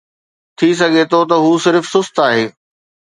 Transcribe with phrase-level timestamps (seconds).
[0.57, 2.45] ٿي سگهي ٿو ته هو صرف سست آهي.